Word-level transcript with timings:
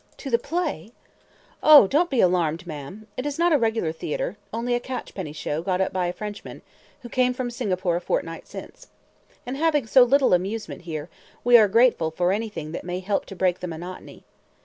"To 0.17 0.31
the 0.31 0.39
play!" 0.39 0.93
"O, 1.61 1.85
don't 1.85 2.09
be 2.09 2.21
alarmed, 2.21 2.65
ma'm! 2.65 3.05
It's 3.17 3.37
not 3.37 3.53
a 3.53 3.57
regular 3.59 3.91
theatre; 3.91 4.35
only 4.51 4.73
a 4.73 4.79
catchpenny 4.79 5.31
show, 5.33 5.61
got 5.61 5.79
up 5.79 5.93
by 5.93 6.07
a 6.07 6.11
Frenchman, 6.11 6.63
who 7.03 7.07
came 7.07 7.35
from 7.35 7.51
Singapore 7.51 7.97
a 7.97 8.01
fortnight 8.01 8.47
since. 8.47 8.87
And 9.45 9.55
having 9.57 9.85
so 9.85 10.01
little 10.01 10.33
amusement 10.33 10.81
here, 10.89 11.07
we 11.43 11.55
are 11.55 11.67
grateful 11.67 12.09
for 12.09 12.31
anything 12.31 12.71
that 12.71 12.83
may 12.83 12.99
help 13.01 13.27
to 13.27 13.35
break 13.35 13.59
the 13.59 13.67
monotony. 13.67 14.23